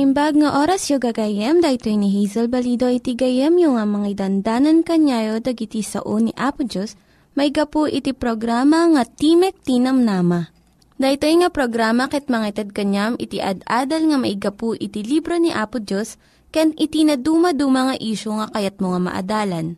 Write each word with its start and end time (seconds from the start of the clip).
Naimbag 0.00 0.32
nga 0.40 0.64
oras 0.64 0.88
yung 0.88 1.04
gagayem, 1.04 1.60
dahito 1.60 1.92
ni 1.92 2.08
Hazel 2.08 2.48
Balido 2.48 2.88
iti 2.88 3.12
gayem 3.12 3.52
yung 3.60 3.76
nga 3.76 3.84
mga 3.84 4.24
dandanan 4.24 4.80
kanyayo 4.80 5.44
dagiti 5.44 5.84
sao 5.84 6.16
ni 6.16 6.32
Apo 6.40 6.64
Diyos, 6.64 6.96
may 7.36 7.52
gapu 7.52 7.84
iti 7.84 8.16
programa 8.16 8.88
nga 8.96 9.04
Timek 9.04 9.60
Tinam 9.60 10.00
Nama. 10.00 10.48
Dahito 10.96 11.28
nga 11.28 11.52
programa 11.52 12.08
ket 12.08 12.32
mga 12.32 12.48
itad 12.48 12.68
kanyam 12.72 13.12
iti 13.20 13.44
ad-adal 13.44 14.08
nga 14.08 14.16
may 14.16 14.40
gapu 14.40 14.72
iti 14.72 15.04
libro 15.04 15.36
ni 15.36 15.52
Apo 15.52 15.84
Diyos, 15.84 16.16
ken 16.48 16.72
iti 16.80 17.04
na 17.04 17.20
dumaduma 17.20 17.92
nga 17.92 17.96
isyo 18.00 18.40
nga 18.40 18.48
kayat 18.56 18.80
mo 18.80 18.96
nga 18.96 19.04
maadalan. 19.04 19.76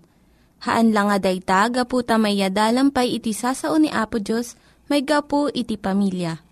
Haan 0.63 0.95
lang 0.95 1.11
nga 1.11 1.19
dayta, 1.19 1.67
gapu 1.67 2.07
tamayadalam 2.07 2.95
pay 2.95 3.19
iti 3.19 3.35
sasao 3.35 3.75
ni 3.75 3.91
Apo 3.91 4.23
Diyos, 4.23 4.55
may 4.87 5.03
gapu 5.03 5.51
iti 5.51 5.75
pamilya 5.75 6.52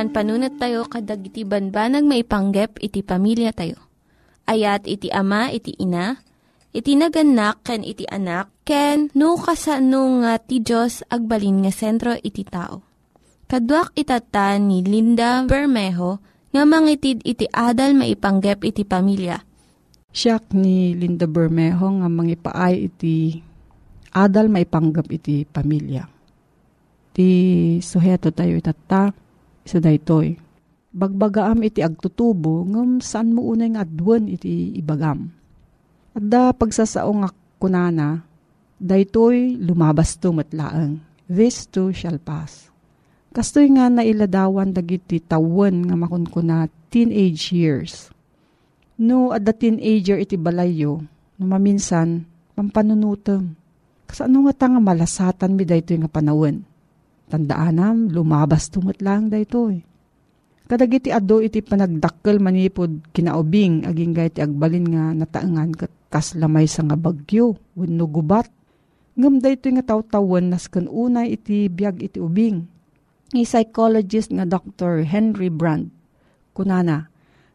panpanunat 0.00 0.56
tayo 0.56 0.88
kadag 0.88 1.20
iti 1.28 1.44
banbanag 1.44 2.08
maipanggep 2.08 2.80
iti 2.80 3.04
pamilya 3.04 3.52
tayo. 3.52 3.76
Ayat 4.48 4.88
iti 4.88 5.12
ama, 5.12 5.52
iti 5.52 5.76
ina, 5.76 6.16
iti 6.72 6.96
naganak, 6.96 7.60
ken 7.60 7.84
iti 7.84 8.08
anak, 8.08 8.48
ken 8.64 9.12
no, 9.12 9.36
kasano 9.36 10.24
nga 10.24 10.40
ti 10.40 10.64
Diyos 10.64 11.04
agbalin 11.12 11.68
nga 11.68 11.72
sentro 11.76 12.16
iti 12.16 12.48
tao. 12.48 12.80
Kaduak 13.44 13.92
itatan 13.92 14.72
ni 14.72 14.80
Linda 14.80 15.44
Bermejo 15.44 16.24
nga 16.48 16.64
mangitid 16.64 17.20
iti 17.20 17.44
adal 17.52 17.92
maipanggep 17.92 18.64
iti 18.64 18.88
pamilya. 18.88 19.36
Siya 20.16 20.40
ni 20.56 20.96
Linda 20.96 21.28
Bermejo 21.28 22.00
nga 22.00 22.08
mangipaay 22.08 22.88
iti 22.88 23.36
adal 24.16 24.48
maipanggep 24.48 25.06
iti 25.12 25.44
pamilya 25.44 26.08
Ti 27.12 27.28
suheto 27.84 28.32
tayo 28.32 28.56
itata, 28.56 29.12
isa 29.70 29.78
daytoy. 29.78 30.34
Bagbagaam 30.90 31.62
iti 31.62 31.86
agtutubo, 31.86 32.66
ngam 32.66 32.98
saan 32.98 33.30
mo 33.30 33.46
unay 33.46 33.78
nga 33.78 33.86
adwan 33.86 34.26
iti 34.26 34.74
ibagam. 34.74 35.30
At 36.18 36.26
da 36.26 36.50
pagsasao 36.50 37.14
nga 37.22 37.30
kunana, 37.62 38.26
daytoy 38.82 39.54
lumabas 39.62 40.18
to 40.18 40.34
matlaang. 40.34 40.98
This 41.30 41.70
too 41.70 41.94
shall 41.94 42.18
pass. 42.18 42.66
Kastoy 43.30 43.70
nga 43.70 43.86
nailadawan 43.86 44.74
dagiti 44.74 45.22
tawen 45.22 45.86
nga 45.86 45.94
makunkuna 45.94 46.66
teenage 46.90 47.54
years. 47.54 48.10
No, 48.98 49.30
at 49.30 49.46
the 49.46 49.54
teenager 49.54 50.18
iti 50.18 50.34
balayo, 50.34 51.06
no 51.38 51.44
maminsan, 51.46 52.26
pampanunutem. 52.58 53.54
Kasano 54.10 54.50
nga 54.50 54.54
ta 54.58 54.66
nga 54.66 54.82
malasatan 54.82 55.54
mi 55.54 55.62
daytoy 55.62 56.02
nga 56.02 56.10
panawen 56.10 56.66
Tandaanam, 57.30 58.10
lumabas 58.10 58.66
tumot 58.74 58.98
lang 58.98 59.30
da 59.30 59.38
ito 59.38 59.70
eh. 59.70 59.86
Kadagiti 60.66 61.10
ado 61.10 61.42
iti 61.42 61.62
panagdakkel 61.62 62.38
manipod 62.38 63.02
kinaubing 63.10 63.86
aging 63.86 64.14
gayet 64.14 64.38
agbalin 64.38 64.86
nga 64.86 65.04
nataangan 65.14 65.70
kat 65.74 65.90
kaslamay 66.10 66.66
sa 66.66 66.86
nga 66.86 66.94
bagyo 66.94 67.58
wenno 67.74 68.06
gubat. 68.06 68.46
Ngam 69.18 69.42
da 69.42 69.50
nga 69.50 69.82
tawtawan 69.94 70.50
nas 70.50 70.70
unay 70.70 71.34
iti 71.34 71.66
biyag 71.66 72.02
iti 72.06 72.22
ubing. 72.22 72.66
Ni 73.34 73.42
psychologist 73.46 74.30
nga 74.30 74.46
Dr. 74.46 75.06
Henry 75.06 75.50
Brand 75.50 75.90
kunana 76.54 77.10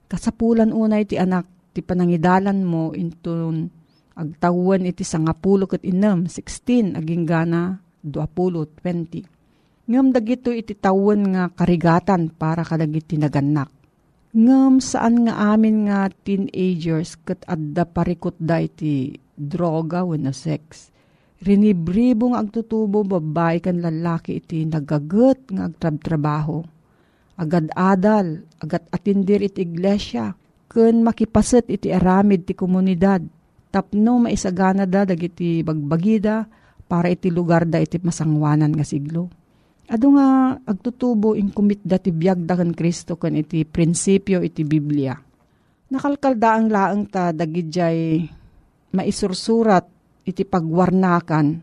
kasapulan 0.07 0.71
unay 0.71 1.03
iti 1.03 1.19
anak 1.19 1.47
ti 1.75 1.83
panangidalan 1.83 2.63
mo 2.63 2.95
into 2.95 3.67
agtawan 4.15 4.87
iti 4.87 5.03
sangapulo 5.03 5.67
ket 5.67 5.83
inem 5.83 6.31
16 6.31 6.95
aging 6.95 7.27
gana 7.27 7.83
20 8.07 8.71
20 8.79 9.34
Ngam 9.85 10.17
dagito 10.17 10.49
iti 10.49 10.73
tawon 10.73 11.37
nga 11.37 11.53
karigatan 11.53 12.33
para 12.33 12.65
kadagiti 12.65 13.21
naganak. 13.21 13.69
Ngam 14.33 14.81
saan 14.81 15.29
nga 15.29 15.53
amin 15.53 15.85
nga 15.85 16.09
teenagers 16.09 17.13
kat 17.21 17.45
adda 17.45 17.85
parikot 17.85 18.33
da 18.41 18.57
iti 18.57 19.13
droga 19.37 20.01
wenno 20.01 20.33
sex. 20.33 20.89
Rinibribo 21.37 22.33
nga 22.33 22.41
agtutubo 22.41 23.05
babay 23.05 23.61
kan 23.61 23.77
lalaki 23.77 24.41
iti 24.41 24.65
nagagat 24.65 25.53
nga 25.53 25.69
agtrab-trabaho. 25.69 26.65
Agad 27.37 27.69
adal, 27.77 28.41
agad 28.57 28.89
atindir 28.89 29.45
iti 29.45 29.69
iglesia, 29.69 30.33
ken 30.65 31.05
makipaset 31.05 31.69
iti 31.69 31.93
aramid 31.93 32.49
ti 32.49 32.57
komunidad. 32.57 33.21
Tapno 33.69 34.17
maisagana 34.17 34.89
da 34.89 35.05
dagiti 35.05 35.61
bagbagida 35.61 36.49
para 36.89 37.13
iti 37.13 37.29
lugar 37.29 37.69
da 37.69 37.77
iti 37.77 38.01
masangwanan 38.01 38.73
nga 38.73 38.87
siglo 38.87 39.44
Ado 39.85 40.17
nga 40.17 40.57
agtutubo 40.65 41.37
in 41.37 41.53
kumit 41.53 41.77
dati 41.85 42.09
biyag 42.09 42.41
da 42.49 42.57
kan 42.57 42.73
Kristo 42.73 43.21
kan 43.21 43.37
iti 43.37 43.61
prinsipyo 43.61 44.41
iti 44.41 44.65
Biblia. 44.65 45.13
Nakalkaldaang 45.93 46.73
laang 46.73 47.05
ta 47.05 47.29
dagidjay 47.29 48.25
maisursurat 48.97 49.85
iti 50.25 50.41
pagwarnakan 50.41 51.61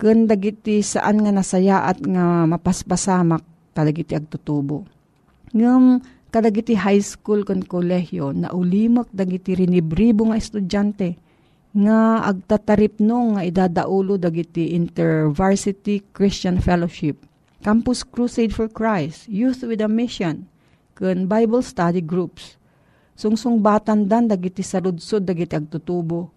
ken 0.00 0.24
dagiti 0.24 0.80
saan 0.80 1.20
nga 1.20 1.28
nasaya 1.36 1.84
at 1.84 2.00
nga 2.00 2.48
mapaspasamak 2.48 3.44
kadagiti 3.76 4.16
agtutubo. 4.16 4.88
Ngem 5.52 6.00
kadagiti 6.32 6.72
high 6.72 7.04
school 7.04 7.44
ken 7.44 7.60
kolehiyo 7.60 8.32
na 8.32 8.48
ulimak 8.56 9.12
dagiti 9.12 9.52
rinibribo 9.52 10.32
nga 10.32 10.40
estudyante 10.40 11.20
nga 11.76 12.24
agtataripno 12.24 13.36
nga 13.36 13.44
idadaulo 13.44 14.16
dagiti 14.16 14.72
InterVarsity 14.72 16.08
Christian 16.16 16.56
Fellowship 16.64 17.29
Campus 17.60 18.08
Crusade 18.08 18.56
for 18.56 18.72
Christ, 18.72 19.28
Youth 19.28 19.60
with 19.68 19.84
a 19.84 19.90
Mission, 19.90 20.48
kun 20.96 21.28
Bible 21.28 21.60
Study 21.60 22.00
Groups. 22.00 22.56
Sungsung 23.12 23.60
batan 23.60 24.08
dan 24.08 24.32
dagiti 24.32 24.64
saludsod 24.64 25.28
dagiti 25.28 25.60
agtutubo. 25.60 26.32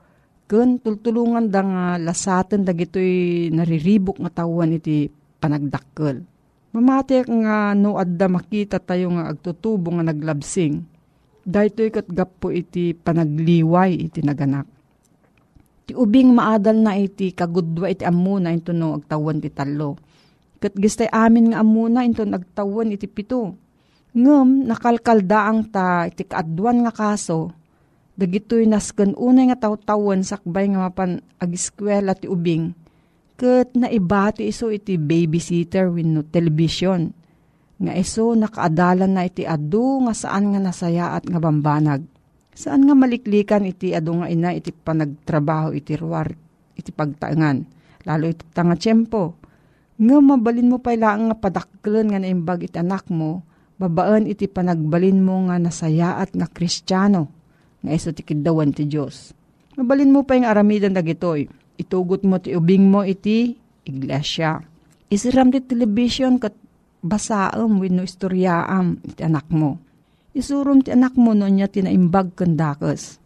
Kun 0.51 0.83
tultulungan 0.83 1.47
da 1.47 1.63
nga 1.63 1.85
lasaten 1.95 2.67
dagitoy 2.67 3.47
nariribok 3.55 4.19
nga 4.19 4.43
tawan 4.43 4.75
iti 4.75 5.07
panagdakkel. 5.39 6.27
Mamati 6.75 7.23
nga 7.23 7.71
no 7.71 7.95
adda 7.95 8.27
makita 8.27 8.83
tayo 8.83 9.15
nga 9.15 9.31
agtutubo 9.31 9.95
nga 9.95 10.03
naglabsing. 10.03 10.83
Dahito'y 11.47 12.03
katgapo 12.03 12.51
iti 12.51 12.91
panagliway 12.91 13.95
iti 13.95 14.19
naganak. 14.19 14.67
Ti 15.87 15.95
ubing 15.95 16.35
maadal 16.35 16.83
na 16.83 16.99
iti 16.99 17.31
kagudwa 17.31 17.87
iti 17.87 18.03
amuna 18.03 18.51
ito 18.51 18.75
no 18.75 18.99
agtawan 18.99 19.39
ti 19.39 19.47
talo 19.47 19.95
Kat 20.63 20.79
gistay 20.79 21.11
amin 21.11 21.51
nga 21.51 21.59
amuna 21.59 22.07
into 22.07 22.23
nagtawan 22.23 22.95
iti 22.95 23.03
pito. 23.11 23.59
Ngem 24.15 24.63
nakalkaldaang 24.63 25.67
ta 25.67 26.07
iti 26.07 26.23
kaadwan 26.23 26.87
nga 26.87 26.95
kaso. 26.95 27.51
Dagitoy 28.15 28.63
nasken 28.71 29.11
unay 29.19 29.51
nga 29.51 29.67
tawtawan 29.67 30.23
sakbay 30.23 30.71
nga 30.71 30.87
mapan 30.87 31.19
agiskwela 31.35 32.15
ti 32.15 32.31
ubing. 32.31 32.71
Kat 33.35 33.75
naibati 33.75 34.47
iso 34.47 34.71
iti 34.71 34.95
babysitter 34.95 35.91
wenno 35.91 36.23
television. 36.31 37.11
Nga 37.83 37.93
iso 37.99 38.31
nakaadalan 38.31 39.19
na 39.19 39.27
iti 39.27 39.43
adu 39.43 40.07
nga 40.07 40.15
saan 40.15 40.55
nga 40.55 40.63
nasaya 40.63 41.11
at 41.19 41.27
nga 41.27 41.43
bambanag. 41.43 42.07
Saan 42.55 42.87
nga 42.87 42.95
maliklikan 42.95 43.67
iti 43.67 43.91
adu 43.91 44.23
nga 44.23 44.31
ina 44.31 44.55
iti 44.55 44.71
panagtrabaho 44.71 45.75
iti 45.75 45.99
ruwar 45.99 46.31
iti 46.79 46.95
pagtaangan. 46.95 47.67
Lalo 48.07 48.31
iti 48.31 48.47
tanga 48.55 48.79
tiyempo 48.79 49.42
nga 49.93 50.17
mabalin 50.17 50.73
mo 50.73 50.77
pala 50.81 51.13
nga 51.13 51.35
padakkelan 51.37 52.09
nga 52.09 52.19
naimbag 52.21 52.65
iti 52.65 52.77
anak 52.81 53.09
mo, 53.13 53.45
babaan 53.77 54.25
iti 54.25 54.49
panagbalin 54.49 55.21
mo 55.21 55.49
nga 55.49 55.61
nasayaat 55.61 56.33
nga 56.33 56.47
kristyano, 56.49 57.29
nga 57.83 57.91
iso 57.93 58.09
ti 58.09 58.25
kidawan 58.25 58.73
ti 58.73 58.89
Diyos. 58.89 59.33
Mabalin 59.77 60.13
mo 60.13 60.25
pa 60.25 60.37
yung 60.37 60.49
aramidan 60.49 60.93
dagitoy, 60.93 61.49
itugot 61.77 62.25
mo 62.25 62.37
ti 62.37 62.53
ubing 62.53 62.89
mo 62.89 63.01
iti 63.05 63.57
iglesia. 63.85 64.61
Isiram 65.09 65.53
ti 65.53 65.61
television 65.61 66.41
kat 66.41 66.53
basaam 67.03 67.77
wino 67.77 68.01
istoryaam 68.01 69.01
iti 69.03 69.21
anak 69.21 69.49
mo. 69.53 69.77
Isurum 70.33 70.81
ti 70.81 70.89
anak 70.89 71.13
mo 71.13 71.37
no 71.37 71.45
niya 71.45 71.69
tinaimbag 71.69 72.33
kandakas. 72.33 73.21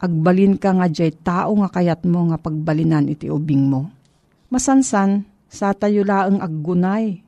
Agbalin 0.00 0.56
ka 0.56 0.72
nga 0.72 0.88
jay 0.88 1.12
tao 1.12 1.52
nga 1.60 1.68
kayat 1.68 2.08
mo 2.08 2.32
nga 2.32 2.40
pagbalinan 2.40 3.12
iti 3.12 3.28
ubing 3.28 3.68
mo. 3.68 3.92
Masansan, 4.48 5.24
sa 5.52 5.76
tayo 5.76 6.00
laang 6.00 6.40
aggunay, 6.40 7.20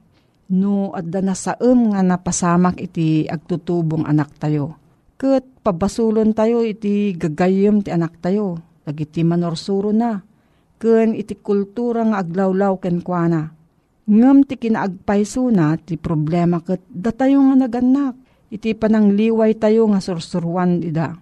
no 0.56 0.96
adda 0.96 1.20
na 1.20 1.36
saem 1.36 1.92
nga 1.92 2.00
napasamak 2.00 2.80
iti 2.80 3.28
agtutubong 3.28 4.08
anak 4.08 4.32
tayo. 4.40 4.80
Kat 5.20 5.44
pabasulon 5.60 6.32
tayo 6.32 6.64
iti 6.64 7.12
gagayem 7.12 7.84
ti 7.84 7.92
anak 7.92 8.24
tayo, 8.24 8.64
dagiti 8.88 9.20
manorsuro 9.20 9.92
na, 9.92 10.24
ken 10.80 11.12
iti 11.12 11.36
kultura 11.36 12.00
nga 12.08 12.24
aglawlaw 12.24 12.80
ken 12.80 13.04
kuana. 13.04 13.52
Ngem 14.08 14.48
ti 14.48 14.56
kinaagpayso 14.56 15.52
na 15.52 15.76
ti 15.76 16.00
problema 16.00 16.64
ket 16.64 16.80
datayo 16.88 17.44
nga 17.52 17.68
naganak, 17.68 18.16
iti 18.48 18.72
panangliway 18.72 19.52
tayo 19.60 19.84
nga 19.92 20.00
sursurwan 20.00 20.80
ida. 20.80 21.12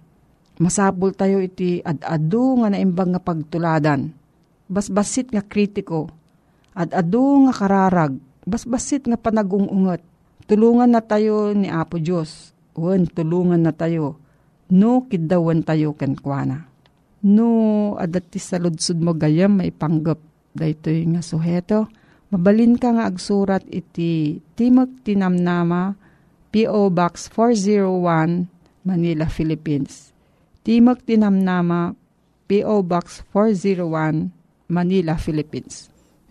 Masapul 0.63 1.11
tayo 1.19 1.43
iti 1.43 1.83
ad-adu 1.83 2.63
nga 2.63 2.71
naimbang 2.71 3.11
nga 3.11 3.21
pagtuladan. 3.23 4.15
Basbasit 4.71 5.35
nga 5.35 5.43
kritiko, 5.43 6.22
at 6.73 6.89
adu 6.89 7.45
nga 7.45 7.53
kararag, 7.53 8.17
basbasit 8.49 9.05
nga 9.05 9.17
panagungungot. 9.17 10.01
Tulungan 10.49 10.91
na 10.91 11.01
tayo 11.05 11.53
ni 11.53 11.69
Apo 11.69 12.01
Diyos. 12.01 12.51
Wen, 12.73 13.05
tulungan 13.07 13.61
na 13.61 13.71
tayo. 13.71 14.17
No, 14.73 15.05
kidawan 15.05 15.61
tayo 15.61 15.93
kenkwana. 15.93 16.65
No, 17.23 17.47
adat 17.95 18.27
ti 18.33 18.41
saludsud 18.41 18.99
mo 18.99 19.15
gayam 19.15 19.61
may 19.61 19.71
panggap. 19.71 20.19
Dahito 20.51 20.91
nga 20.91 21.21
suheto. 21.23 21.87
Mabalin 22.33 22.75
ka 22.81 22.89
nga 22.97 23.05
agsurat 23.05 23.61
iti 23.69 24.41
Timog 24.57 24.89
Tinamnama, 25.05 25.93
P.O. 26.49 26.89
Box 26.89 27.29
401, 27.29 28.49
Manila, 28.81 29.29
Philippines. 29.29 30.09
Timog 30.65 31.05
Tinamnama, 31.05 31.93
P.O. 32.49 32.81
Box 32.81 33.21
401, 33.29 34.33
Manila, 34.73 35.13
Philippines 35.15 35.92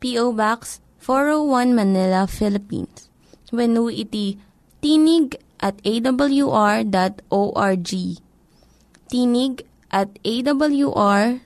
P.O. 0.00 0.32
Box 0.32 0.80
401 1.04 1.76
Manila, 1.76 2.24
Philippines. 2.26 3.12
When 3.52 3.76
iti 3.92 4.40
tinig 4.80 5.36
at 5.60 5.76
awr.org. 5.84 6.90
Tinig 9.12 9.54
at 9.92 10.08
awr.org. 10.24 11.40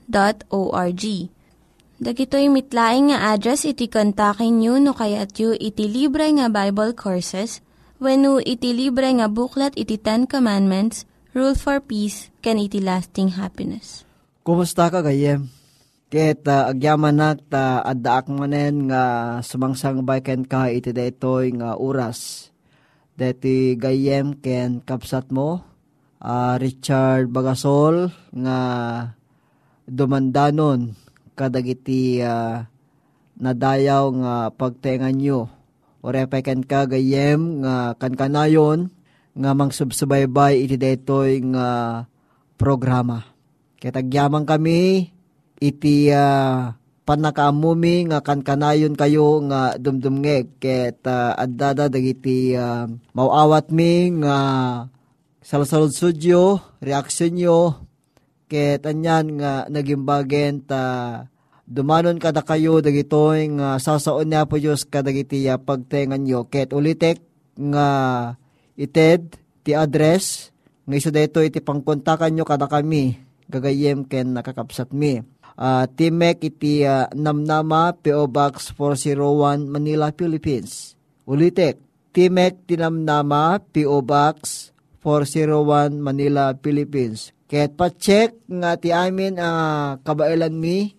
Dagitoy 1.95 2.51
mitlaing 2.51 3.07
nga 3.07 3.31
address 3.31 3.63
iti 3.63 3.87
kontakin 3.87 4.59
nyo 4.59 4.75
no 4.83 4.91
kayat 4.91 5.31
yu 5.39 5.55
iti 5.55 5.87
libre 5.87 6.27
nga 6.35 6.51
Bible 6.51 6.91
Courses 6.91 7.63
when 8.03 8.27
iti 8.43 8.75
libre 8.75 9.07
nga 9.15 9.31
buklat 9.31 9.71
iti 9.79 9.95
Ten 9.95 10.27
Commandments, 10.27 11.07
Rule 11.31 11.55
for 11.55 11.79
Peace, 11.79 12.27
can 12.43 12.59
iti 12.59 12.83
lasting 12.83 13.39
happiness. 13.39 14.03
Kumusta 14.43 14.91
ka 14.91 14.99
gayem? 14.99 15.47
Ket 16.05 16.45
uh, 16.45 16.69
agyaman 16.69 17.17
nak 17.17 17.49
ta 17.49 17.81
addaak 17.81 18.29
manen 18.29 18.93
nga 18.93 19.03
sumangsang 19.41 20.05
ken 20.21 20.45
ka 20.45 20.69
iti 20.69 20.93
daytoy 20.93 21.57
nga 21.57 21.73
oras. 21.81 22.51
Deti 23.17 23.73
gayem 23.73 24.37
ken 24.37 24.85
kapsat 24.85 25.33
mo 25.33 25.65
uh, 26.21 26.55
Richard 26.61 27.33
Bagasol 27.33 28.13
nga 28.29 28.59
dumandanon 29.89 30.93
kadagiti 31.33 32.21
uh, 32.21 32.61
nadayaw 33.41 34.05
nga 34.21 34.35
pagtengan 34.53 35.17
nyo. 35.17 35.49
Orepay 36.05 36.45
ken 36.45 36.61
ka 36.61 36.85
gayem 36.85 37.65
nga 37.65 37.97
kankanayon 37.97 38.93
nga 39.33 39.57
mangsubsubaybay 39.57 40.69
iti 40.69 40.77
daytoy 40.77 41.41
nga 41.49 41.67
programa. 42.61 43.25
Ketagyaman 43.81 44.45
kami 44.45 45.14
iti 45.59 46.11
uh, 46.11 46.75
panakaamumi 47.05 48.09
nga 48.09 48.19
kankanayon 48.25 48.97
kayo 48.97 49.39
nga 49.47 49.77
dumdumngeg. 49.77 50.57
Ket 50.57 51.05
uh, 51.05 51.37
addada 51.37 51.87
dagiti 51.87 52.57
uh, 52.57 52.89
mauawat 53.13 53.69
mi 53.69 54.09
nga 54.25 54.37
salsalod 55.45 55.93
sudyo 55.93 56.59
reaksyon 56.81 57.37
nyo. 57.37 57.59
Ket 58.49 58.85
anyan 58.85 59.41
nga 59.41 59.69
nagimbagen 59.69 60.65
ta 60.65 60.83
dumanon 61.65 62.21
kada 62.21 62.45
kayo 62.45 62.77
dagitoy 62.77 63.49
nga 63.57 63.81
sasaon 63.81 64.29
niya 64.29 64.45
po 64.45 64.61
Diyos 64.61 64.85
kadagiti 64.85 65.45
uh, 65.45 65.61
pagtengan 65.61 66.21
nyo. 66.21 66.49
Ket 66.49 66.73
ulitek 66.73 67.21
nga 67.55 67.87
ited 68.75 69.39
ti 69.63 69.71
address 69.71 70.51
nga 70.85 70.95
iso 70.97 71.09
dayto 71.09 71.41
iti 71.41 71.63
pangkontakan 71.63 72.33
nyo 72.33 72.45
kada 72.45 72.69
kami 72.69 73.17
gagayem 73.49 74.05
ken 74.05 74.33
nakakapsat 74.33 74.89
mi 74.93 75.21
uh, 75.59 75.85
Timek 75.87 76.39
iti 76.43 76.83
uh, 76.83 77.07
Namnama, 77.15 77.95
P.O. 77.99 78.27
Box 78.27 78.75
401, 78.75 79.67
Manila, 79.67 80.11
Philippines. 80.11 80.95
Ulitek, 81.25 81.79
Timek 82.15 82.67
Tinamnama, 82.67 83.59
P.O. 83.71 84.03
Box 84.05 84.71
401, 85.03 85.99
Manila, 85.99 86.55
Philippines. 86.59 87.35
Kaya't 87.45 87.77
pa-check 87.77 88.41
nga 88.49 88.73
ti 88.79 88.89
amin 88.89 89.37
uh, 89.37 90.01
kabailan 90.01 90.57
mi, 90.57 90.97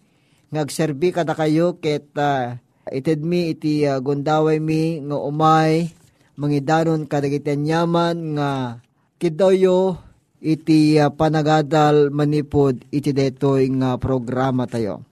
ngagserbi 0.54 1.10
kada 1.10 1.34
kayo, 1.34 1.82
ket 1.82 2.14
uh, 2.14 2.54
ited 2.86 3.26
mi 3.26 3.50
iti 3.50 3.82
uh, 3.82 3.98
gundaway 3.98 4.62
mi 4.62 5.02
nga 5.02 5.18
umay, 5.18 5.90
mangidanon 6.38 7.08
kadagitian 7.08 7.66
yaman 7.66 8.38
nga 8.38 8.50
kidayo 9.18 10.05
iti 10.46 10.94
uh, 10.94 11.10
panagadal 11.10 12.14
manipod 12.14 12.78
iti 12.94 13.10
detoy 13.10 13.66
nga 13.74 13.98
programa 13.98 14.70
tayo. 14.70 15.02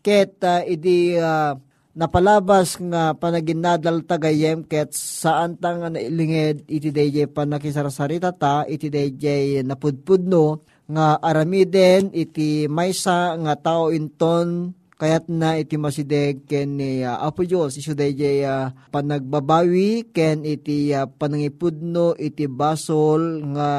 Ket 0.00 0.40
uh, 0.40 0.64
iti 0.64 1.12
uh, 1.20 1.52
napalabas 1.92 2.80
nga 2.80 3.12
panaginadal 3.12 4.06
tagayem 4.08 4.64
ket 4.64 4.96
saan 4.96 5.60
ta 5.60 5.76
nga 5.76 5.92
nailinged 5.92 6.64
iti 6.70 6.88
dayjay 6.88 7.28
panakisarasarita 7.28 8.32
ta 8.32 8.64
iti 8.64 8.88
dayjay 8.88 9.60
napudpudno 9.66 10.64
nga 10.88 11.20
aramiden 11.20 12.08
iti 12.16 12.64
maysa 12.70 13.36
nga 13.36 13.54
tao 13.60 13.92
inton 13.92 14.72
kayat 14.98 15.30
na 15.30 15.60
iti 15.60 15.76
masideg 15.76 16.48
ken 16.48 16.80
ni 16.80 17.02
uh, 17.02 17.18
Apo 17.20 17.44
Diyos 17.44 17.76
iso 17.76 17.92
dayjay 17.92 18.46
uh, 18.46 18.72
panagbabawi 18.94 20.08
ken 20.14 20.46
iti 20.48 20.94
uh, 20.94 21.06
panangipudno 21.06 22.14
iti 22.16 22.46
basol 22.46 23.42
nga 23.52 23.70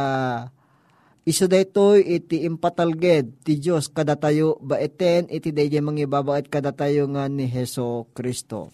Iso 1.29 1.45
daytoy 1.45 2.01
iti 2.09 2.41
impatalged 2.41 3.45
ti 3.45 3.61
Dios 3.61 3.85
kada 3.85 4.17
tayo 4.17 4.57
baeten 4.65 5.29
iti 5.29 5.53
dayjay 5.53 5.77
mangibabaet 5.77 6.49
kada 6.49 6.73
tayo 6.73 7.05
nga 7.13 7.29
ni 7.29 7.45
Heso 7.45 8.09
Kristo. 8.17 8.73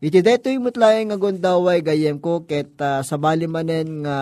Iti 0.00 0.24
daytoy 0.24 0.56
mutlay 0.56 1.04
nga 1.04 1.20
gondaway 1.20 1.84
gayem 1.84 2.16
ko 2.16 2.48
ket 2.48 2.80
uh, 2.80 3.04
sabali 3.04 3.44
manen 3.44 4.08
nga 4.08 4.18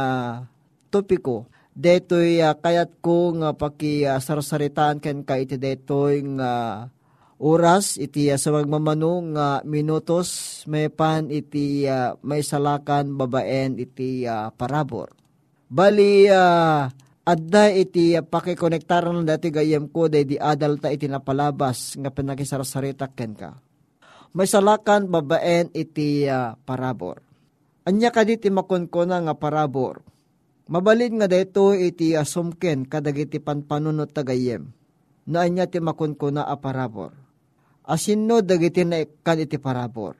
topiko. 0.90 1.46
Daytoy 1.70 2.42
uh, 2.42 2.58
kayat 2.58 2.98
ko 2.98 3.38
nga 3.38 3.54
paki 3.54 4.02
uh, 4.02 4.18
sarsaritaan 4.18 4.98
ken 4.98 5.22
ka 5.22 5.38
iti 5.38 5.54
daytoy 5.54 6.26
nga 6.42 6.52
oras 7.38 8.02
iti 8.02 8.34
uh, 8.34 8.36
sa 8.36 8.50
magmamano 8.50 9.30
nga 9.38 9.62
minutos 9.62 10.60
may 10.66 10.90
pan 10.90 11.30
iti 11.30 11.86
uh, 11.86 12.18
may 12.26 12.42
salakan 12.42 13.14
babaen 13.14 13.78
iti 13.78 14.26
uh, 14.26 14.50
parabor. 14.58 15.14
Bali 15.70 16.26
uh, 16.26 16.90
Adda 17.30 17.70
iti 17.70 18.18
pakikonektaran 18.18 19.22
ng 19.22 19.22
dati 19.22 19.54
gayem 19.54 19.87
ko 19.87 20.10
day 20.10 20.26
di 20.26 20.34
adal 20.34 20.82
ta 20.82 20.90
iti 20.90 21.06
napalabas 21.06 21.94
nga 21.94 22.10
pinakisarasaritak 22.10 23.14
ken 23.14 23.38
ka. 23.38 23.54
May 24.34 24.50
salakan 24.50 25.06
babaen 25.06 25.70
iti 25.70 26.26
uh, 26.26 26.58
parabor. 26.66 27.22
Anya 27.87 28.10
ka 28.10 28.26
ti 28.26 28.50
makonkona 28.50 29.22
nga 29.22 29.38
parabor. 29.38 30.02
Mabalin 30.75 31.22
nga 31.22 31.30
dito 31.30 31.70
iti 31.70 32.18
asumken 32.18 32.90
kadagiti 32.90 33.38
panpanunot 33.38 34.10
tagayem. 34.10 34.66
Na 35.30 35.46
anya 35.46 35.70
ti 35.70 35.78
makonkona 35.78 36.50
a 36.50 36.58
parabor. 36.58 37.14
Asinno 37.87 38.42
dagiti 38.42 38.82
na 38.82 39.06
kan 39.22 39.38
iti 39.38 39.54
parabor. 39.54 40.18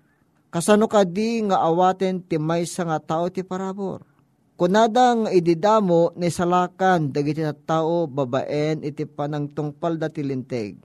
Kasano 0.55 0.87
ka 0.87 1.03
di 1.03 1.43
nga 1.43 1.59
awaten 1.59 2.23
ti 2.23 2.39
maysa 2.39 2.87
nga 2.87 3.03
tao 3.03 3.27
ti 3.35 3.43
parabor 3.43 4.10
Kunadang 4.61 5.25
ididamo 5.33 6.13
ni 6.21 6.29
salakan 6.29 7.17
dagiti 7.17 7.41
tao 7.65 8.05
babaen 8.05 8.85
iti 8.85 9.09
panang 9.09 9.49
tungpal 9.49 9.97
dati 9.97 10.21
linteg. 10.21 10.77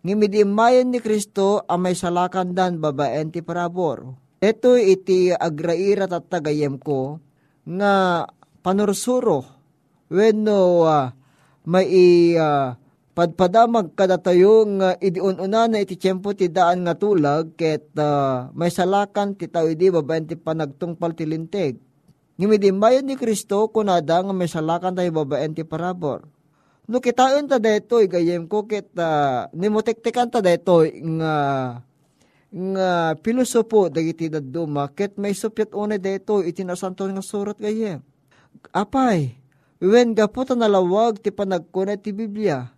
Ngimidimayan 0.00 0.88
ni 0.88 0.96
Kristo 1.04 1.60
ang 1.68 1.84
may 1.84 1.92
salakan 1.92 2.56
dan 2.56 2.80
babaen 2.80 3.28
ti 3.28 3.44
parabor. 3.44 4.16
Ito 4.40 4.80
iti 4.80 5.28
agraira 5.28 6.08
tatagayem 6.08 6.80
ko 6.80 7.20
nga 7.68 8.24
panursuro 8.64 9.44
wenno 10.08 10.88
uh, 10.88 11.12
may 11.68 12.32
uh, 12.40 12.80
padpadamag 13.12 13.92
kada 13.92 14.16
nga 14.16 14.96
idiununa 14.96 15.68
na 15.68 15.84
iti 15.84 16.00
tiyempo 16.00 16.32
ti 16.32 16.48
daan 16.48 16.88
nga 16.88 16.96
tulag 16.96 17.52
ket 17.60 17.92
uh, 18.00 18.48
may 18.56 18.72
salakan 18.72 19.36
ti 19.36 19.52
tao 19.52 19.68
idi 19.68 19.92
babaen 19.92 20.24
ti 20.24 20.32
panagtungpal 20.32 21.12
ti 21.12 21.28
linteg 21.28 21.89
Ngimidimayan 22.40 23.04
ni 23.04 23.20
Kristo 23.20 23.68
kunada 23.68 24.24
nga 24.24 24.32
may 24.32 24.48
salakan 24.48 24.96
tayo 24.96 25.12
babaen 25.12 25.52
ti 25.52 25.60
parabor. 25.60 26.24
No 26.88 26.96
kitaon 26.96 27.44
ta 27.44 27.60
detoy 27.60 28.08
gayem 28.08 28.48
ko 28.48 28.64
ket 28.64 28.88
uh, 28.96 29.44
nimutektekan 29.52 30.32
ta 30.32 30.40
detoy 30.40 31.04
nga 31.20 31.34
nga 32.48 32.90
pilosopo 33.20 33.92
dagiti 33.92 34.32
dadduma 34.32 34.88
ket 34.88 35.20
may 35.20 35.36
supyat 35.36 35.76
unay 35.76 36.00
deto 36.00 36.40
iti 36.40 36.64
nasanto 36.64 37.04
nga 37.04 37.20
surat 37.20 37.60
gayem. 37.60 38.00
Apay, 38.72 39.36
wen 39.76 40.16
gapo 40.16 40.40
ta 40.48 40.56
nalawag 40.56 41.20
ti 41.20 41.28
panagkunay 41.28 42.00
ti 42.00 42.16
Biblia 42.16 42.72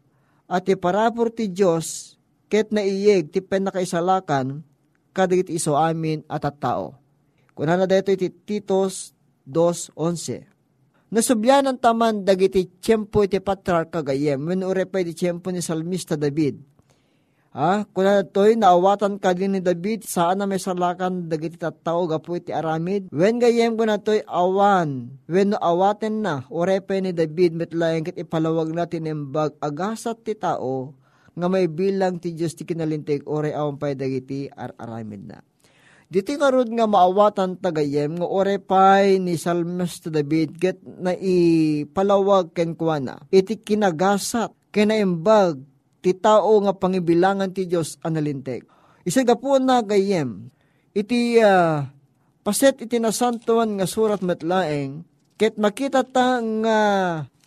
at 0.51 0.67
ti 0.67 0.75
parabor 0.75 1.31
ti 1.31 1.47
Dios 1.47 2.19
ket 2.51 2.75
naiyeg 2.75 3.31
ti 3.31 3.39
penakaisalakan 3.39 4.67
kadagiti 5.15 5.55
iso 5.55 5.79
amin 5.79 6.27
at 6.27 6.51
at 6.51 6.59
tao. 6.59 6.99
Kunana 7.55 7.87
deto 7.87 8.11
iti 8.11 8.27
Titos 8.27 9.12
2.11. 9.47 11.13
Nasubyan 11.13 11.69
ang 11.69 11.77
taman 11.77 12.25
dagiti 12.25 12.73
tiyempo 12.81 13.21
iti 13.21 13.37
patrar 13.37 13.93
kagayem, 13.93 14.41
when 14.49 14.65
urepay 14.65 15.05
di 15.05 15.13
tiyempo 15.13 15.53
ni 15.53 15.61
Salmista 15.61 16.17
David. 16.17 16.73
Ha? 17.53 17.85
Kuna 17.93 18.25
to'y 18.25 18.57
naawatan 18.57 19.21
ka 19.21 19.37
din 19.37 19.53
ni 19.53 19.61
David, 19.61 20.09
saan 20.09 20.41
na 20.41 20.49
may 20.49 20.57
salakan 20.57 21.29
dagiti 21.29 21.61
tattao 21.61 22.09
gapu 22.09 22.41
iti 22.41 22.49
aramid. 22.49 23.13
When 23.13 23.37
gayem 23.37 23.77
ko 23.77 23.85
na 23.85 24.01
to'y 24.01 24.25
awan, 24.25 25.21
when 25.29 25.53
no 25.53 25.61
awaten 25.61 26.25
na, 26.25 26.49
orepe 26.49 26.97
ni 27.05 27.13
David 27.13 27.53
metlayang 27.53 28.09
kit 28.09 28.17
ipalawag 28.17 28.73
natin 28.73 29.05
imbag 29.05 29.53
agasat 29.61 30.25
ti 30.25 30.33
tao, 30.33 30.97
nga 31.37 31.49
may 31.53 31.69
bilang 31.69 32.17
ti 32.17 32.33
Diyos 32.33 32.57
ti 32.57 32.65
kinalintig, 32.65 33.29
ore 33.29 33.53
awan 33.53 33.77
pa'y 33.77 34.01
dagiti 34.01 34.49
ar-aramid 34.49 35.29
na. 35.29 35.45
Diti 36.13 36.37
karod 36.37 36.69
nga 36.69 36.85
maawatan 36.85 37.57
tagayem 37.57 38.21
nga 38.21 38.29
orepay 38.29 39.17
ni 39.17 39.41
Salmos 39.41 39.97
to 40.05 40.13
David 40.13 40.61
get 40.61 40.77
na 40.85 41.17
ipalawag 41.17 42.53
ken 42.53 42.77
kuana. 42.77 43.17
Iti 43.33 43.57
kinagasat 43.57 44.53
ken 44.69 44.93
imbag 44.93 45.57
ti 46.05 46.13
tao 46.13 46.61
nga 46.61 46.77
pangibilangan 46.77 47.57
ti 47.57 47.65
Dios 47.65 47.97
analintek. 48.05 48.69
Isa 49.09 49.25
gapo 49.25 49.57
na 49.57 49.81
gayem 49.81 50.53
iti 50.93 51.41
uh, 51.41 51.81
paset 52.45 52.77
iti 52.85 53.01
nasantuan 53.01 53.81
nga 53.81 53.89
surat 53.89 54.21
metlaeng 54.21 55.09
ket 55.41 55.57
makita 55.57 56.05
ta 56.05 56.45
nga 56.45 56.81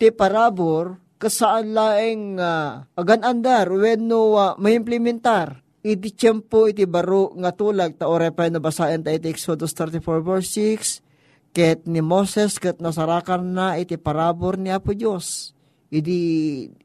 ti 0.01 0.10
parabor 0.10 0.98
kasaan 1.22 1.69
laeng 1.69 2.41
uh, 2.41 2.81
agan 2.98 3.22
andar 3.22 3.69
wenno 3.69 4.34
uh, 4.34 4.57
maimplementar 4.57 5.62
iti 5.86 6.10
tiyempo 6.18 6.65
iti 6.65 6.89
baro 6.89 7.30
nga 7.38 7.54
tulag 7.54 7.94
ta 8.01 8.10
orepay 8.10 8.50
na 8.50 8.58
basayan 8.58 9.06
ta 9.06 9.13
iti 9.13 9.30
Exodus 9.30 9.77
34 9.77 10.01
verse 10.25 10.50
6 10.58 11.54
ket 11.54 11.86
ni 11.86 12.01
Moses 12.01 12.58
ket 12.58 12.82
nasarakan 12.82 13.54
na 13.54 13.77
iti 13.77 13.94
parabor 14.01 14.58
ni 14.58 14.74
Apo 14.74 14.98
Dios 14.98 15.54
iti 15.94 16.18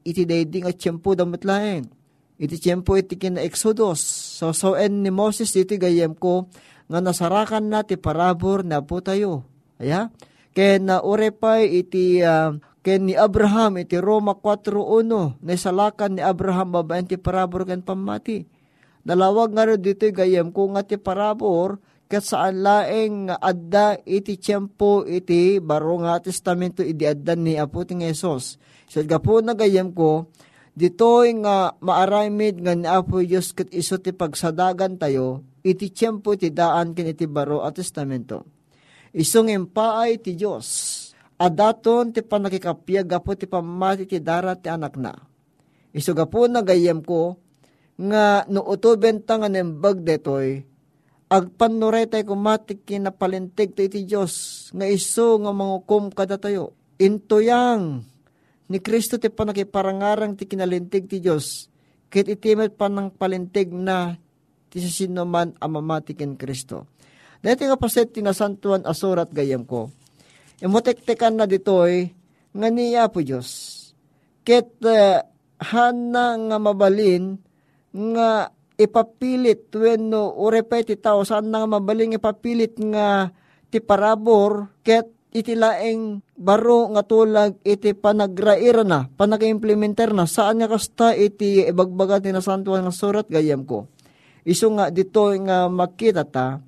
iti 0.05 0.21
daydi 0.21 0.61
nga 0.61 0.69
tiyempo 0.69 1.17
damit 1.17 1.41
laeng 1.41 1.89
iti 2.41 2.57
tiyempo 2.57 2.97
iti 2.97 3.17
kina 3.21 3.41
Exodus. 3.41 4.01
So 4.37 4.49
so 4.53 4.73
en 4.73 5.05
ni 5.05 5.09
Moses 5.09 5.53
iti 5.53 5.81
gayem 5.81 6.17
ko 6.17 6.49
nga 6.89 7.01
nasarakan 7.01 7.69
na 7.69 7.85
ti 7.85 7.97
parabor 7.97 8.65
na 8.65 8.81
po 8.81 9.01
tayo. 9.01 9.45
Aya? 9.77 10.09
Ken 10.53 10.89
na 10.89 11.01
orepay 11.01 11.69
iti 11.85 12.21
uh, 12.21 12.53
ken 12.81 13.09
ni 13.09 13.13
Abraham 13.13 13.81
iti 13.81 13.97
Roma 14.01 14.33
4.1 14.37 15.41
na 15.41 15.53
salakan 15.53 16.17
ni 16.17 16.21
Abraham 16.25 16.73
babaen 16.81 17.05
ti 17.05 17.17
parabor 17.17 17.65
ken 17.65 17.85
pamati 17.85 18.60
Dalawag 19.01 19.57
nga 19.57 19.65
dito 19.77 20.05
gayem 20.13 20.53
ko 20.53 20.69
nga 20.73 20.85
ti 20.85 20.97
parabor 21.01 21.81
kat 22.11 22.27
saan 22.27 22.59
laeng 22.59 23.31
adda 23.31 23.95
iti 24.03 24.35
tiyempo 24.35 25.07
iti 25.07 25.63
baro 25.63 25.95
nga 26.03 26.19
testamento 26.19 26.83
iti 26.83 27.07
adda 27.07 27.39
ni 27.39 27.55
Apo 27.55 27.87
ting 27.87 28.03
Esos. 28.03 28.59
So 28.91 28.99
gapo 29.07 29.39
na 29.39 29.55
gayem 29.55 29.95
ko, 29.95 30.27
dito 30.75 31.23
nga 31.23 31.71
maaramid 31.79 32.59
nga 32.59 32.75
ni 32.75 32.83
Apo 32.83 33.23
Diyos 33.23 33.55
kat 33.55 33.71
iso 33.71 33.95
ti 34.03 34.11
pagsadagan 34.11 34.99
tayo, 34.99 35.47
iti 35.63 35.95
tiyempo 35.95 36.35
ti 36.35 36.51
daan 36.51 36.91
kin 36.91 37.15
iti 37.15 37.31
baro 37.31 37.63
at 37.63 37.79
testamento. 37.79 38.43
Isong 39.15 39.47
impaay 39.47 40.19
ti 40.19 40.35
Diyos, 40.35 40.67
adaton 41.39 42.11
ti 42.11 42.19
panakikapiyag 42.27 43.07
gapo 43.07 43.39
ti 43.39 43.47
pamati 43.47 44.03
ti 44.03 44.19
darat 44.19 44.59
ti 44.59 44.67
anak 44.67 44.99
na. 44.99 45.15
Iso 45.95 46.11
gapo 46.11 46.43
na 46.51 46.59
gayem 46.59 46.99
ko, 46.99 47.39
nga 48.01 48.49
no 48.49 48.65
utuben 48.65 49.21
ta 49.21 49.37
nga 49.37 49.45
nembag 49.45 50.01
detoy, 50.01 50.65
agpanuretay 51.29 52.25
kumatik 52.25 52.81
kinapalintig 52.81 53.77
ta 53.77 53.85
iti 53.85 54.09
Diyos, 54.09 54.67
nga 54.73 54.89
iso 54.89 55.37
nga 55.37 55.53
mangukom 55.53 56.09
kada 56.09 56.41
tayo. 56.41 56.73
Intuyang 56.97 58.01
ni 58.69 58.77
Kristo 58.81 59.21
ti 59.21 59.29
panakiparangarang 59.29 60.33
ti 60.33 60.49
kinalintig 60.49 61.05
ti 61.05 61.21
Diyos, 61.21 61.69
kit 62.09 62.25
itimet 62.25 62.73
pa 62.73 62.89
ng 62.89 63.13
palintig 63.13 63.69
na 63.69 64.17
ti 64.73 64.81
sino 64.81 65.27
man 65.29 65.53
amamatikin 65.61 66.39
Kristo. 66.39 66.89
Dito 67.41 67.65
nga 67.65 67.77
paset 67.77 68.13
tinasantuan 68.13 68.85
asurat 68.85 69.29
gayam 69.33 69.65
ko. 69.65 69.89
Imutek-tekan 70.61 71.37
na 71.37 71.49
ditoy 71.49 72.13
nga 72.53 72.67
niya 72.69 73.09
po 73.09 73.25
Diyos. 73.25 73.77
Ket 74.45 74.77
uh, 74.85 75.25
hana 75.57 76.37
nga 76.37 76.57
mabalin 76.61 77.37
nga 77.91 78.49
ipapilit 78.79 79.69
wenno 79.75 80.33
urepay 80.41 80.87
ti 80.87 80.97
tao 80.97 81.21
saan 81.21 81.51
nga 81.51 81.67
mabaling 81.67 82.17
ipapilit 82.17 82.79
nga 82.79 83.29
ti 83.69 83.77
parabor 83.83 84.71
ket 84.81 85.11
iti 85.31 85.55
laeng 85.55 86.19
baro 86.35 86.91
nga 86.91 87.07
tulag 87.07 87.55
iti 87.63 87.95
panagraira 87.95 88.83
na, 88.83 89.07
panag-implementer 89.07 90.11
na, 90.11 90.27
saan 90.27 90.59
nga 90.59 90.67
kasta 90.67 91.15
iti 91.15 91.63
ibagbaga 91.63 92.19
ti 92.19 92.35
nasantuan 92.35 92.83
nga 92.83 92.91
surat 92.91 93.27
gayam 93.31 93.63
ko. 93.63 93.87
Iso 94.43 94.67
nga 94.75 94.91
dito 94.91 95.31
nga 95.47 95.71
makita 95.71 96.27
ta, 96.27 96.59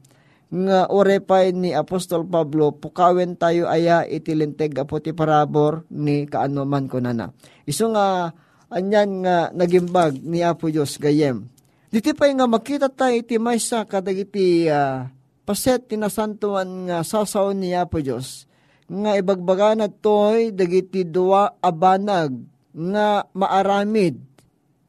nga 0.53 0.85
orepay 0.87 1.49
ni 1.51 1.73
Apostol 1.73 2.23
Pablo, 2.29 2.77
pukawen 2.77 3.35
tayo 3.35 3.65
aya 3.65 4.05
iti 4.05 4.37
linteg 4.37 4.77
apo 4.77 5.01
ti 5.01 5.11
parabor 5.11 5.83
ni 5.89 6.29
kaanuman 6.29 6.85
ko 6.85 7.01
na 7.01 7.33
Iso 7.65 7.89
nga 7.89 8.31
anyan 8.73 9.21
nga 9.21 9.37
nagimbag 9.53 10.17
ni 10.19 10.41
Apo 10.41 10.67
Diyos 10.73 10.97
gayem. 10.97 11.45
Diti 11.93 12.11
pa 12.17 12.25
nga 12.25 12.49
makita 12.49 12.89
tayo 12.89 13.13
iti 13.13 13.37
maysa 13.37 13.85
kadagiti 13.85 14.65
uh, 14.65 15.05
paset 15.45 15.85
tinasantuan 15.85 16.89
nga 16.89 17.05
sasaw 17.05 17.53
ni 17.53 17.77
Apo 17.77 18.01
Diyos 18.01 18.49
nga 18.89 19.15
ibagbaga 19.15 19.77
na 19.77 19.87
toy 19.87 20.51
dagiti 20.51 21.05
dua 21.07 21.53
abanag 21.61 22.33
nga 22.73 23.29
maaramid 23.31 24.17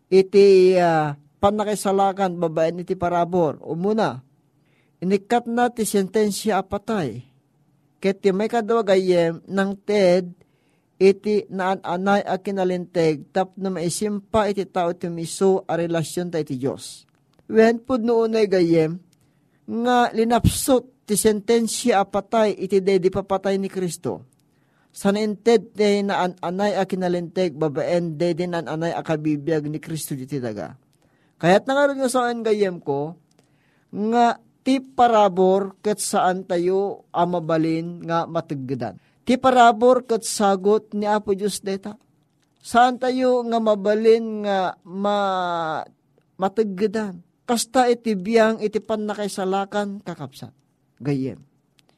iti 0.08 0.74
uh, 0.80 1.12
panakisalakan 1.38 2.40
babaen 2.40 2.80
iti 2.80 2.96
parabor. 2.96 3.60
Umuna, 3.60 4.24
inikat 5.04 5.44
na 5.44 5.68
ti 5.68 5.84
sentensya 5.84 6.64
apatay. 6.64 7.20
Ket 8.00 8.20
ti 8.24 8.32
may 8.32 8.48
kadawagayem 8.48 9.44
ng 9.44 9.70
TED 9.84 10.43
iti 10.98 11.50
naan-anay 11.50 12.22
a 12.22 12.38
kinalinteg 12.38 13.35
tap 13.35 13.54
na 13.59 13.70
maisimpa 13.70 14.46
iti 14.46 14.64
tao 14.68 14.94
ti 14.94 15.11
miso 15.11 15.66
a 15.66 15.74
relasyon 15.74 16.30
ta 16.30 16.38
iti 16.38 16.54
Diyos. 16.54 17.07
Wen 17.50 17.83
pud 17.83 18.07
noonay 18.07 18.46
gayem, 18.46 19.02
nga 19.66 20.09
linapsot 20.14 21.04
ti 21.04 21.18
sentensya 21.18 22.00
a 22.00 22.04
patay 22.07 22.57
iti 22.57 22.80
dedi 22.80 23.11
papatay 23.12 23.59
ni 23.59 23.68
Kristo. 23.68 24.24
San 24.94 25.18
inted 25.18 25.74
ti 25.74 26.07
naan-anay 26.07 26.78
a 26.78 26.87
kinalinteg 26.87 27.59
babaen 27.59 28.14
dedi 28.14 28.46
naan-anay 28.46 28.94
a 28.94 29.02
kabibiyag 29.02 29.66
ni 29.66 29.83
Kristo 29.83 30.14
diti 30.14 30.38
daga. 30.38 30.78
Kaya't 31.42 31.66
nangaroon 31.66 31.98
nga 31.98 32.09
saan 32.09 32.46
gayem 32.46 32.78
ko, 32.78 33.18
nga 33.90 34.38
ti 34.64 34.80
parabor 34.80 35.76
ket 35.83 35.98
saan 36.00 36.46
tayo 36.46 37.04
amabalin 37.12 38.00
nga 38.07 38.24
mataggedan 38.24 38.96
Ti 39.24 39.40
parabor 39.40 40.04
kat 40.04 40.20
sagot 40.20 40.92
ni 40.92 41.08
Apo 41.08 41.32
Diyos 41.32 41.64
deta. 41.64 41.96
Saan 42.60 43.00
tayo 43.00 43.40
nga 43.48 43.56
mabalin 43.56 44.44
nga 44.44 44.76
ma 44.84 45.18
mataggadan. 46.37 47.24
Kasta 47.44 47.88
iti 47.88 48.16
biyang 48.16 48.60
iti 48.60 48.80
panakaisalakan 48.80 50.04
kakapsat. 50.04 50.52
Gayem. 51.00 51.40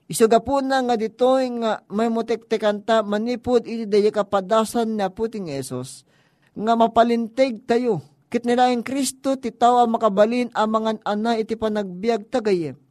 Isuga 0.07 0.39
po 0.39 0.63
na 0.63 0.83
nga 0.87 0.95
dito 0.95 1.35
nga 1.39 1.83
may 1.91 2.07
mutek-tekan 2.07 2.87
ta 2.87 3.03
manipod 3.03 3.67
iti 3.67 3.91
daya 3.91 4.15
kapadasan 4.15 4.95
na 4.95 5.11
puting 5.11 5.51
Esos 5.51 6.07
nga 6.55 6.79
mapalintig 6.79 7.67
tayo. 7.67 8.03
Kit 8.31 8.47
nila 8.47 8.71
ang 8.71 8.87
Kristo 8.87 9.39
ti 9.39 9.51
tawa 9.55 9.87
makabalin 9.87 10.51
amangan 10.55 11.03
ana 11.07 11.39
iti 11.39 11.55
panagbiag 11.59 12.27
tagayem 12.31 12.86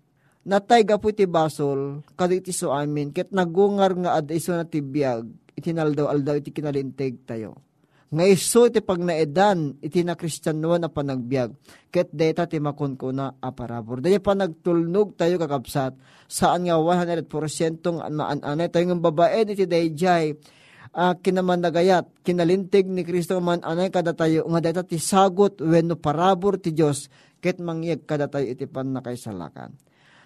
natay 0.46 0.86
gapu 0.86 1.10
ti 1.10 1.26
basol 1.26 2.06
kaditi 2.14 2.54
so 2.54 2.70
amin 2.70 3.10
ket 3.10 3.34
nagungar 3.34 3.98
nga 3.98 4.22
ad 4.22 4.30
iso 4.30 4.54
na 4.54 4.64
ti 4.64 4.80
biag 4.80 5.26
itinaldaw 5.58 6.06
aldaw 6.06 6.38
iti 6.38 6.54
kinalinteg 6.54 7.26
tayo 7.26 7.58
nga 8.14 8.24
iso 8.30 8.70
ti 8.70 8.80
pag 8.86 9.02
naedan 9.02 9.82
iti 9.82 10.06
na 10.06 10.14
kristyanuan 10.14 10.86
na 10.86 10.94
panagbiag 10.94 11.50
ket 11.90 12.14
deta 12.14 12.46
ti 12.46 12.62
makon 12.62 12.94
ko 12.94 13.10
na 13.10 13.34
aparabor 13.42 14.06
daya 14.06 14.22
pa 14.22 14.38
nagtulnog 14.38 15.18
tayo 15.18 15.42
kakapsat 15.42 15.98
saan 16.30 16.70
nga 16.70 16.78
100% 16.78 17.26
maananay 18.14 18.70
tayo 18.70 18.86
ng 18.86 19.02
babae 19.02 19.50
iti 19.50 19.66
dayjay 19.66 20.38
uh, 20.96 21.14
kinaman 21.20 21.60
nagayat, 21.60 22.08
kinalintig 22.24 22.88
ni 22.88 23.04
Kristo 23.04 23.38
man 23.44 23.60
anay 23.62 23.92
kada 23.92 24.16
tayo, 24.16 24.48
nga 24.48 24.64
data 24.64 24.82
ti 24.88 24.98
sagot 24.98 25.60
wenno 25.60 26.00
parabor 26.00 26.58
ti 26.58 26.72
Dios 26.72 27.12
ket 27.44 27.60
mangyag 27.60 28.08
kada 28.08 28.32
tayo 28.32 28.48
iti 28.48 28.66
pan 28.66 28.96
nakaisalakan. 28.96 29.76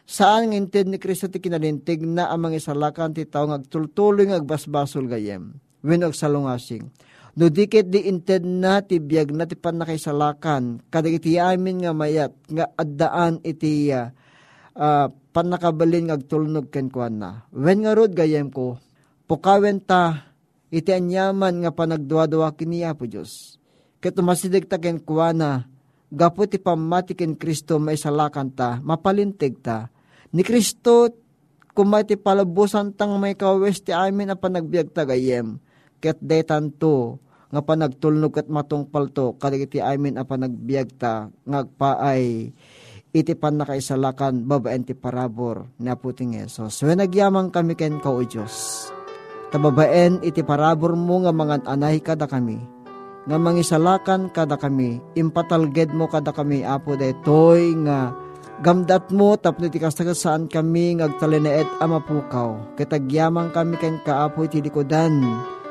Saan 0.10 0.50
ng 0.50 0.58
inted 0.58 0.89
ni 0.89 0.98
Kristo 0.98 1.30
ti 1.30 1.38
kinalintig 1.38 2.02
na 2.02 2.34
amang 2.34 2.58
isalakan 2.58 3.13
ti 3.13 3.30
tao 3.30 3.45
ngagtultuloy 3.45 4.26
ngagbasbasol 4.26 5.06
gayem. 5.06 5.62
When 5.86 6.02
salungasing. 6.02 6.89
No 7.38 7.54
dikit 7.54 7.93
di 7.93 8.10
inted 8.10 8.41
na 8.41 8.82
ti 8.82 8.98
biyag 8.98 9.30
na 9.30 9.45
ti 9.45 9.54
panakaisalakan 9.54 10.82
kadagiti 10.89 11.38
amin 11.38 11.86
nga 11.86 11.93
mayat 11.93 12.34
nga 12.50 12.65
addaan 12.74 13.38
iti 13.45 13.93
uh, 13.93 14.10
uh, 14.74 15.13
panakabalin 15.30 16.10
ngagtulnog 16.10 16.74
ken 16.74 16.89
kuan 16.89 17.22
na. 17.22 17.45
When 17.54 17.86
nga 17.86 17.93
rod 17.93 18.17
gayem 18.17 18.50
ko, 18.50 18.82
pukawen 19.30 19.78
ta 19.78 20.34
iti 20.74 20.89
anyaman 20.89 21.62
nga 21.62 21.69
panagduwa-duwa 21.69 22.58
kini 22.58 22.82
Apo 22.82 23.06
Diyos. 23.06 23.62
Ket 24.02 24.17
umasidig 24.17 24.65
ta 24.65 24.82
ken 24.82 25.06
kuana 25.06 25.69
gapu 26.10 26.50
ti 26.50 26.58
pamatikin 26.58 27.38
Kristo 27.38 27.78
may 27.78 27.93
salakan 27.93 28.50
ta, 28.50 28.82
mapalintig 28.82 29.62
ta. 29.62 29.93
Ni 30.30 30.46
Kristo, 30.46 31.10
kumay 31.74 32.06
ti 32.06 32.13
palabusan 32.13 32.94
tang 32.94 33.18
may 33.18 33.34
kawes 33.34 33.82
ti 33.82 33.89
amin 33.89 34.30
a 34.30 34.38
panagbiag 34.38 34.94
tagayem. 34.94 35.58
Ket 35.98 36.22
detan 36.22 36.70
to, 36.78 37.18
nga 37.50 37.65
panagtulnog 37.65 38.38
at 38.38 38.48
matungpal 38.48 39.10
to, 39.10 39.34
kadagiti 39.42 39.82
amin 39.82 40.22
a 40.22 40.24
panagbiag 40.24 40.94
ta, 41.02 41.34
ngagpaay, 41.50 42.54
iti 43.10 43.34
pan 43.34 43.58
nakaisalakan, 43.58 44.46
babaen 44.46 44.86
ti 44.86 44.94
parabor, 44.94 45.65
ni 45.82 45.89
aputing 45.89 46.38
Yesus. 46.38 46.78
So, 46.78 46.86
nagyamang 46.86 47.50
kami 47.50 47.74
ken 47.74 47.98
ka 47.98 48.13
o 48.13 48.22
Diyos. 48.22 48.88
Tababaen 49.50 50.22
iti 50.22 50.46
parabor 50.46 50.94
mo 50.94 51.26
nga 51.26 51.34
mga 51.34 51.65
anay 51.65 51.98
kada 52.06 52.30
kami, 52.30 52.62
nga 53.26 53.38
mangisalakan 53.42 54.30
kada 54.30 54.62
kami, 54.62 55.02
impatalged 55.18 55.89
mo 55.89 56.06
kada 56.06 56.30
kami, 56.30 56.62
apo 56.62 56.94
detoy 56.94 57.74
nga 57.82 58.13
gamdat 58.60 59.08
mo 59.15 59.39
tapno 59.39 59.72
ti 59.72 59.80
saan 59.80 60.52
kami 60.52 61.00
ngagtalineet 61.00 61.80
amapukaw. 61.80 62.76
Kitagyamang 62.76 63.56
kami 63.56 63.80
ken 63.80 64.04
kaapo 64.04 64.43
iti 64.43 64.60
likodan, 64.60 65.24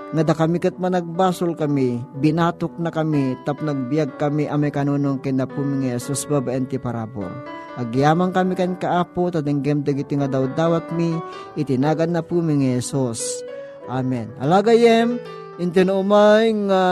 nga 0.08 0.24
da 0.24 0.32
kami 0.32 0.56
kat 0.56 0.80
managbasol 0.80 1.52
kami, 1.52 2.00
binatok 2.16 2.80
na 2.80 2.88
kami, 2.88 3.36
tap 3.44 3.60
nagbiag 3.60 4.16
kami 4.16 4.48
ame 4.48 4.72
kanunong 4.72 5.20
kinapuming 5.20 5.92
Yesus 5.92 6.24
babaen 6.24 6.64
ti 6.64 6.80
parabor. 6.80 7.28
Agyamang 7.76 8.32
kami 8.32 8.56
kan 8.56 8.80
kaapo, 8.80 9.28
tadenggem 9.28 9.84
dagiti 9.84 10.16
nga 10.16 10.26
daw 10.26 10.48
dawat 10.48 10.90
mi, 10.96 11.12
itinagan 11.60 12.16
na 12.16 12.24
puming 12.24 12.64
Yesus. 12.74 13.20
Amen. 13.84 14.32
Alagayem, 14.40 15.20
intinuumay 15.60 16.56
nga 16.66 16.84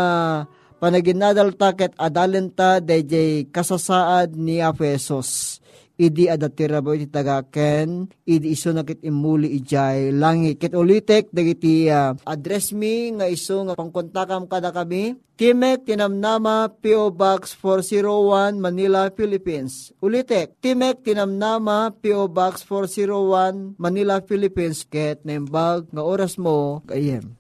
panaginadal 0.77 1.57
taket 1.57 1.97
adalenta 1.97 2.85
dayjay 2.85 3.49
kasasaad 3.49 4.37
ni 4.37 4.61
Apesos. 4.61 5.56
Idi 5.97 6.29
adatira 6.29 6.85
bo 6.85 6.93
iti 6.93 7.09
tagaken, 7.09 8.13
idi 8.29 8.53
iso 8.53 8.69
nakit 8.69 9.01
imuli 9.01 9.57
ijay 9.57 10.13
langi. 10.13 10.61
Kit 10.61 10.77
ulitek, 10.77 11.33
dagiti 11.33 11.89
uh, 11.89 12.13
address 12.29 12.77
mi 12.77 13.17
nga 13.17 13.25
iso 13.25 13.65
nga 13.65 13.73
pangkontakam 13.73 14.45
kada 14.45 14.77
kami. 14.77 15.17
Timek 15.37 15.85
Tinamnama 15.85 16.69
P.O. 16.81 17.13
Box 17.13 17.57
401 17.61 18.57
Manila, 18.57 19.09
Philippines. 19.13 19.93
Ulitek, 20.01 20.57
Timek 20.61 21.01
Tinamnama 21.01 21.93
P.O. 21.97 22.29
Box 22.29 22.65
401 22.69 23.77
Manila, 23.77 24.21
Philippines. 24.25 24.85
Ket 24.85 25.25
nembag 25.25 25.93
nga 25.93 26.03
oras 26.05 26.37
mo 26.37 26.85
kayem. 26.89 27.37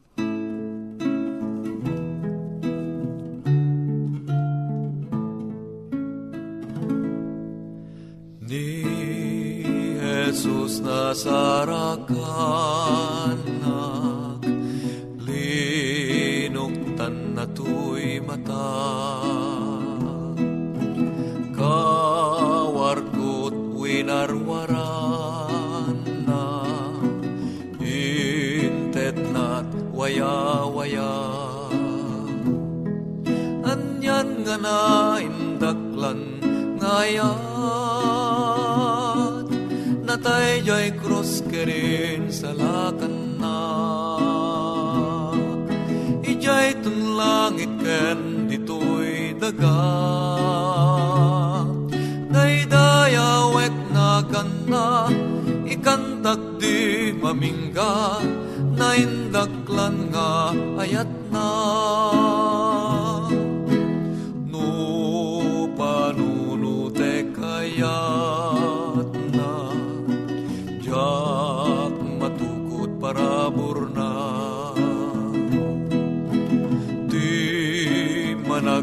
Jesus 10.36 10.84
nasarakanak 10.84 12.12
Linuktan 15.24 17.32
na 17.32 17.48
tuy 17.56 18.20
mata 18.20 18.76
Kawarkut 21.56 23.56
winarwaran 23.80 26.04
na 26.28 26.68
Intet 27.80 29.16
nat 29.32 29.64
waya-waya. 29.96 31.16
Anyan 33.64 34.44
nga 34.44 34.56
na 34.60 35.16
indaklan 35.16 36.20
ngayon 36.76 37.45
natay 40.26 40.58
joy 40.66 40.86
cross 40.98 41.38
kerin 41.46 42.26
sa 42.34 42.50
lakan 42.50 43.38
na. 43.38 43.58
Ijay 46.26 46.82
tun 46.82 47.14
langit 47.14 47.70
ken 47.78 48.50
ditoy 48.50 49.38
daga. 49.38 49.82
Daydaya 52.34 53.54
wek 53.54 53.76
na 53.94 54.26
kanda 54.26 55.06
ikantak 55.70 56.42
di 56.58 57.14
mamingga. 57.14 58.18
Na 58.76 58.92
indaklan 58.98 60.10
nga 60.12 60.52
ayat 60.82 61.08
na 61.32 61.48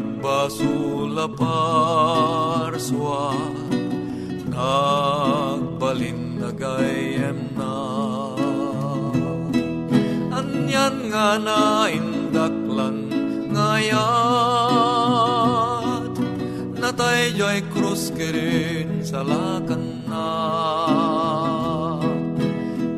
basula 0.00 1.28
parswa 1.28 3.34
nagbalin 4.50 6.40
na. 7.54 7.74
Anyan 10.34 10.94
nga 11.10 11.38
na 11.38 11.86
indaklan 11.90 12.96
ngayat 13.54 13.94
natay 16.78 17.32
joy 17.38 17.62
krus 17.70 18.10
kerin 18.14 19.04
sa 19.06 19.22
lakan 19.22 20.02
na. 20.10 20.28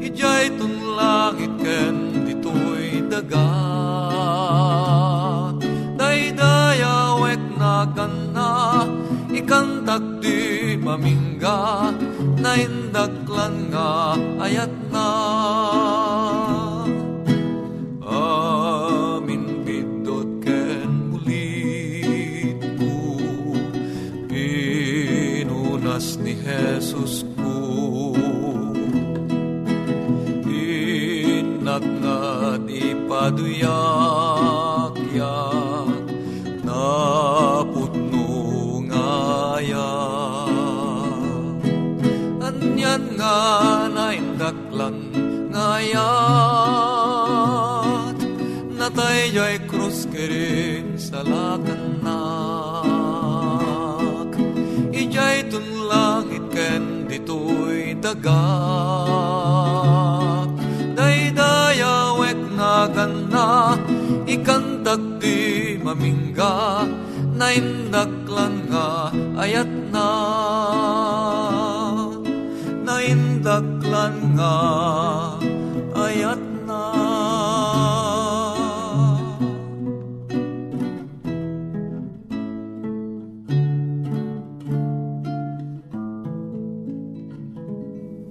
Ijay 0.01 0.49
tunlangit 0.57 1.53
ken 1.61 1.97
ditoy 2.25 3.05
dagat 3.11 3.66
di 10.97 11.03
mamingga 11.05 11.93
na 12.41 12.57
indaklan 12.57 13.69
nga 13.69 14.17
ayat 14.41 14.73
na. 14.89 15.09
Amin 18.07 19.61
bidot 19.61 20.41
ken 20.41 21.13
mulit 21.13 22.57
ko 22.81 23.21
pinunas 24.33 26.17
ni 26.25 26.33
Jesus 26.41 27.29
ko 27.37 28.17
inak 30.49 31.85
nga 32.01 32.57
di 32.65 32.97
paduyak 33.05 33.86
kerin 51.17 51.25
sa 51.25 51.25
lakanak 51.25 52.85
ijay 54.93 55.49
tun 55.49 55.65
langit 55.89 56.45
ken 56.53 57.09
ditoy 57.09 57.97
dagak 58.05 58.37
daydayawek 60.93 62.37
na 62.53 62.85
ganda 62.93 63.81
ikantak 64.29 65.01
di 65.21 65.81
mamingga. 65.81 66.85
Naindaklan 67.37 68.65
nga 68.73 69.13
ayat 69.37 69.69
na. 69.93 70.09
Indaklan 73.07 74.35
nga 74.35 74.57